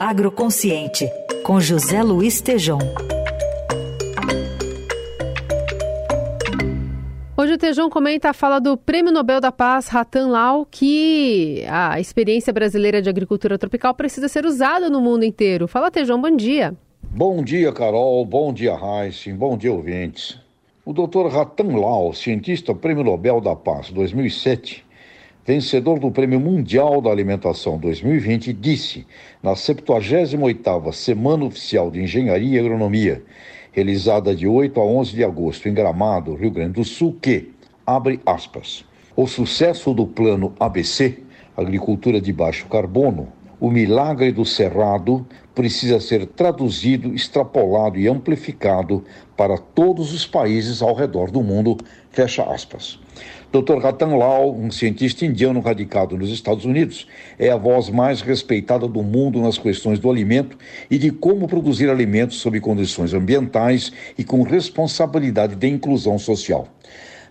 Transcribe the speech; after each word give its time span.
Agroconsciente, 0.00 1.10
com 1.42 1.60
José 1.60 2.02
Luiz 2.02 2.40
Tejom. 2.40 2.78
Hoje 7.36 7.52
o 7.52 7.58
Tejão 7.58 7.90
comenta 7.90 8.30
a 8.30 8.32
fala 8.32 8.58
do 8.58 8.76
Prêmio 8.76 9.12
Nobel 9.12 9.40
da 9.40 9.52
Paz, 9.52 9.88
Ratan 9.88 10.28
Lau, 10.28 10.66
que 10.70 11.64
a 11.68 12.00
experiência 12.00 12.52
brasileira 12.52 13.02
de 13.02 13.10
agricultura 13.10 13.58
tropical 13.58 13.94
precisa 13.94 14.28
ser 14.28 14.46
usada 14.46 14.88
no 14.88 15.00
mundo 15.00 15.24
inteiro. 15.24 15.68
Fala, 15.68 15.90
Tejão, 15.90 16.20
bom 16.20 16.34
dia. 16.34 16.74
Bom 17.02 17.42
dia, 17.42 17.72
Carol. 17.72 18.24
Bom 18.24 18.52
dia, 18.52 18.74
Raíssa. 18.74 19.32
Bom 19.34 19.56
dia, 19.56 19.72
ouvintes. 19.72 20.38
O 20.84 20.92
Dr. 20.92 21.26
Ratan 21.26 21.76
Lau, 21.76 22.12
cientista 22.14 22.72
Prêmio 22.72 23.02
Nobel 23.02 23.40
da 23.40 23.56
Paz 23.56 23.90
2007, 23.90 24.85
vencedor 25.46 26.00
do 26.00 26.10
Prêmio 26.10 26.40
Mundial 26.40 27.00
da 27.00 27.08
Alimentação 27.08 27.78
2020, 27.78 28.52
disse 28.52 29.06
na 29.40 29.52
78ª 29.52 30.92
Semana 30.92 31.44
Oficial 31.44 31.88
de 31.88 32.02
Engenharia 32.02 32.56
e 32.56 32.58
Agronomia, 32.58 33.22
realizada 33.70 34.34
de 34.34 34.48
8 34.48 34.80
a 34.80 34.84
11 34.84 35.14
de 35.14 35.22
agosto 35.22 35.68
em 35.68 35.72
Gramado, 35.72 36.34
Rio 36.34 36.50
Grande 36.50 36.72
do 36.72 36.84
Sul, 36.84 37.16
que, 37.22 37.52
abre 37.86 38.20
aspas, 38.26 38.84
o 39.14 39.24
sucesso 39.28 39.94
do 39.94 40.04
Plano 40.04 40.52
ABC, 40.58 41.20
Agricultura 41.56 42.20
de 42.20 42.32
Baixo 42.32 42.66
Carbono, 42.66 43.28
o 43.58 43.70
milagre 43.70 44.32
do 44.32 44.44
Cerrado 44.44 45.26
precisa 45.54 45.98
ser 45.98 46.26
traduzido, 46.26 47.14
extrapolado 47.14 47.98
e 47.98 48.06
amplificado 48.06 49.02
para 49.36 49.56
todos 49.56 50.12
os 50.12 50.26
países 50.26 50.82
ao 50.82 50.94
redor 50.94 51.30
do 51.30 51.42
mundo. 51.42 51.78
Fecha 52.10 52.42
aspas. 52.42 52.98
Dr. 53.50 53.78
Ratan 53.78 54.16
Lal, 54.16 54.54
um 54.54 54.70
cientista 54.70 55.24
indiano 55.24 55.60
radicado 55.60 56.18
nos 56.18 56.30
Estados 56.30 56.66
Unidos, 56.66 57.06
é 57.38 57.50
a 57.50 57.56
voz 57.56 57.88
mais 57.88 58.20
respeitada 58.20 58.86
do 58.86 59.02
mundo 59.02 59.40
nas 59.40 59.56
questões 59.56 59.98
do 59.98 60.10
alimento 60.10 60.58
e 60.90 60.98
de 60.98 61.10
como 61.10 61.46
produzir 61.46 61.88
alimentos 61.88 62.38
sob 62.38 62.60
condições 62.60 63.14
ambientais 63.14 63.92
e 64.18 64.24
com 64.24 64.42
responsabilidade 64.42 65.54
de 65.54 65.68
inclusão 65.68 66.18
social. 66.18 66.68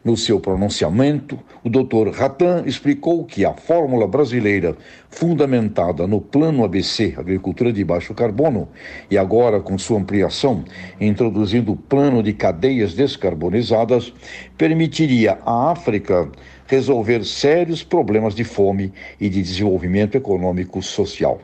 No 0.06 0.16
seu 0.16 0.40
pronunciamento, 0.40 1.40
o 1.64 1.70
Dr. 1.70 2.12
Ratan 2.14 2.62
explicou 2.68 3.26
que 3.26 3.44
a 3.44 3.54
fórmula 3.54 4.08
brasileira, 4.08 4.78
fundamentada 5.10 6.06
no 6.06 6.22
Plano 6.22 6.64
ABC, 6.64 7.16
Agricultura 7.18 7.74
de 7.74 7.84
Baixo 7.84 8.14
Carbono, 8.14 8.70
e 9.10 9.18
agora 9.18 9.60
com 9.60 9.76
sua 9.80 9.98
ampliação, 9.98 10.64
introduzindo 11.02 11.72
o 11.72 11.76
Plano 11.76 12.22
de 12.22 12.34
Cadeias 12.34 12.94
Descarbonizadas, 12.94 14.14
permitiria 14.56 15.40
à 15.44 15.72
África 15.72 16.30
resolver 16.68 17.26
sérios 17.26 17.82
problemas 17.82 18.36
de 18.36 18.44
fome 18.44 18.94
e 19.20 19.28
de 19.28 19.42
desenvolvimento 19.42 20.14
econômico 20.14 20.84
social. 20.84 21.42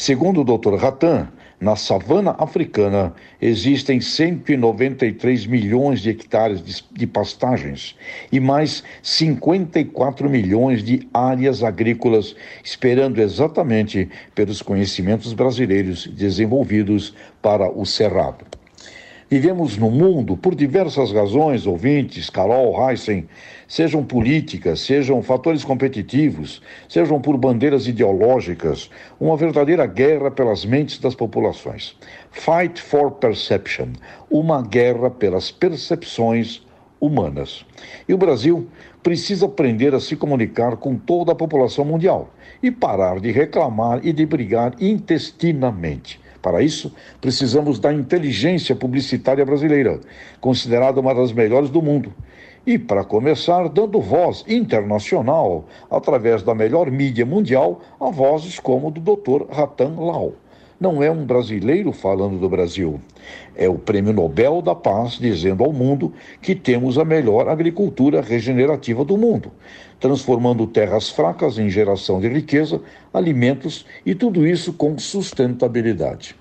Segundo 0.00 0.42
o 0.42 0.44
Dr. 0.44 0.76
Ratan, 0.76 1.26
na 1.60 1.74
savana 1.74 2.36
africana 2.38 3.12
existem 3.42 4.00
193 4.00 5.44
milhões 5.44 6.00
de 6.00 6.10
hectares 6.10 6.84
de, 6.92 7.04
pastagens 7.04 7.96
e 8.30 8.38
mais 8.38 8.84
54 9.02 10.30
milhões 10.30 10.84
de 10.84 11.08
áreas 11.12 11.64
agrícolas, 11.64 12.36
esperando 12.62 13.20
exatamente 13.20 14.08
pelos 14.36 14.62
conhecimentos 14.62 15.32
brasileiros 15.32 16.06
desenvolvidos 16.06 17.12
para 17.42 17.68
o 17.68 17.84
cerrado. 17.84 18.46
Vivemos 19.30 19.76
no 19.76 19.90
mundo, 19.90 20.38
por 20.38 20.54
diversas 20.54 21.12
razões, 21.12 21.66
ouvintes, 21.66 22.30
Carol, 22.30 22.74
Heisen, 22.80 23.28
sejam 23.68 24.02
políticas, 24.02 24.80
sejam 24.80 25.22
fatores 25.22 25.62
competitivos, 25.62 26.62
sejam 26.88 27.20
por 27.20 27.36
bandeiras 27.36 27.86
ideológicas, 27.86 28.90
uma 29.20 29.36
verdadeira 29.36 29.84
guerra 29.84 30.30
pelas 30.30 30.64
mentes 30.64 30.98
das 30.98 31.14
populações. 31.14 31.94
Fight 32.30 32.80
for 32.80 33.10
Perception 33.10 33.88
uma 34.30 34.62
guerra 34.62 35.10
pelas 35.10 35.50
percepções 35.50 36.66
humanas. 36.98 37.66
E 38.08 38.14
o 38.14 38.18
Brasil 38.18 38.66
precisa 39.02 39.44
aprender 39.44 39.94
a 39.94 40.00
se 40.00 40.16
comunicar 40.16 40.78
com 40.78 40.96
toda 40.96 41.32
a 41.32 41.34
população 41.34 41.84
mundial 41.84 42.30
e 42.62 42.70
parar 42.70 43.20
de 43.20 43.30
reclamar 43.30 44.00
e 44.02 44.10
de 44.10 44.24
brigar 44.24 44.74
intestinamente. 44.80 46.18
Para 46.40 46.62
isso, 46.62 46.92
precisamos 47.20 47.78
da 47.78 47.92
inteligência 47.92 48.74
publicitária 48.74 49.44
brasileira, 49.44 50.00
considerada 50.40 51.00
uma 51.00 51.14
das 51.14 51.32
melhores 51.32 51.70
do 51.70 51.82
mundo. 51.82 52.12
E, 52.66 52.78
para 52.78 53.04
começar, 53.04 53.68
dando 53.68 54.00
voz 54.00 54.44
internacional, 54.46 55.64
através 55.90 56.42
da 56.42 56.54
melhor 56.54 56.90
mídia 56.90 57.24
mundial, 57.24 57.80
a 58.00 58.10
vozes 58.10 58.58
como 58.58 58.90
do 58.90 59.00
Dr. 59.00 59.46
Ratan 59.50 59.94
Lau 59.98 60.34
não 60.80 61.02
é 61.02 61.10
um 61.10 61.24
brasileiro 61.24 61.92
falando 61.92 62.38
do 62.38 62.48
Brasil. 62.48 63.00
É 63.54 63.68
o 63.68 63.74
Prêmio 63.74 64.12
Nobel 64.12 64.62
da 64.62 64.74
Paz 64.74 65.18
dizendo 65.18 65.64
ao 65.64 65.72
mundo 65.72 66.12
que 66.40 66.54
temos 66.54 66.98
a 66.98 67.04
melhor 67.04 67.48
agricultura 67.48 68.20
regenerativa 68.20 69.04
do 69.04 69.16
mundo, 69.16 69.50
transformando 69.98 70.66
terras 70.66 71.08
fracas 71.10 71.58
em 71.58 71.68
geração 71.68 72.20
de 72.20 72.28
riqueza, 72.28 72.80
alimentos 73.12 73.84
e 74.06 74.14
tudo 74.14 74.46
isso 74.46 74.72
com 74.72 74.96
sustentabilidade. 74.98 76.36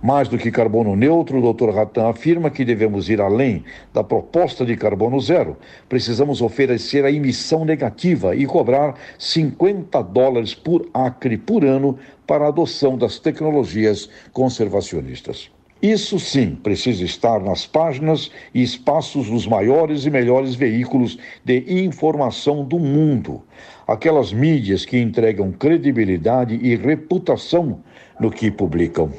Mais 0.00 0.28
do 0.28 0.38
que 0.38 0.50
carbono 0.50 0.94
neutro, 0.94 1.38
o 1.38 1.52
Dr. 1.52 1.70
Ratan 1.70 2.08
afirma 2.08 2.50
que 2.50 2.64
devemos 2.64 3.10
ir 3.10 3.20
além 3.20 3.64
da 3.92 4.04
proposta 4.04 4.64
de 4.64 4.76
carbono 4.76 5.20
zero. 5.20 5.56
Precisamos 5.88 6.40
oferecer 6.40 7.04
a 7.04 7.10
emissão 7.10 7.64
negativa 7.64 8.36
e 8.36 8.46
cobrar 8.46 8.94
50 9.18 10.00
dólares 10.02 10.54
por 10.54 10.88
acre 10.94 11.36
por 11.36 11.64
ano 11.64 11.98
para 12.26 12.44
a 12.44 12.48
adoção 12.48 12.96
das 12.96 13.18
tecnologias 13.18 14.08
conservacionistas. 14.32 15.50
Isso 15.82 16.18
sim 16.18 16.56
precisa 16.56 17.04
estar 17.04 17.40
nas 17.40 17.64
páginas 17.64 18.30
e 18.52 18.62
espaços 18.62 19.28
dos 19.28 19.46
maiores 19.46 20.04
e 20.06 20.10
melhores 20.10 20.54
veículos 20.56 21.18
de 21.44 21.64
informação 21.84 22.64
do 22.64 22.78
mundo. 22.80 23.42
Aquelas 23.86 24.32
mídias 24.32 24.84
que 24.84 24.98
entregam 24.98 25.52
credibilidade 25.52 26.56
e 26.56 26.74
reputação 26.74 27.80
no 28.18 28.28
que 28.28 28.50
publicam. 28.50 29.12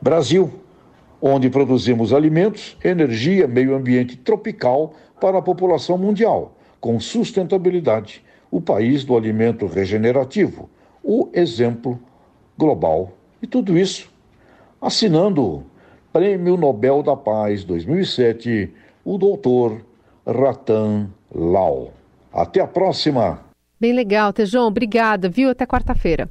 Brasil, 0.00 0.50
onde 1.20 1.48
produzimos 1.50 2.12
alimentos, 2.12 2.76
energia, 2.84 3.46
meio 3.46 3.74
ambiente 3.74 4.16
tropical 4.16 4.94
para 5.20 5.38
a 5.38 5.42
população 5.42 5.96
mundial, 5.96 6.56
com 6.80 7.00
sustentabilidade, 7.00 8.22
o 8.50 8.60
país 8.60 9.04
do 9.04 9.16
alimento 9.16 9.66
regenerativo, 9.66 10.68
o 11.02 11.28
exemplo 11.32 11.98
global. 12.56 13.12
E 13.42 13.46
tudo 13.46 13.76
isso 13.76 14.10
assinando 14.80 15.64
Prêmio 16.12 16.56
Nobel 16.56 17.02
da 17.02 17.16
Paz 17.16 17.64
2007, 17.64 18.72
o 19.04 19.18
doutor 19.18 19.84
Ratan 20.26 21.10
Lau. 21.34 21.92
Até 22.32 22.60
a 22.60 22.66
próxima! 22.66 23.40
Bem 23.78 23.92
legal, 23.92 24.32
Tejon. 24.32 24.66
Obrigada, 24.66 25.28
viu? 25.28 25.50
Até 25.50 25.66
quarta-feira. 25.66 26.30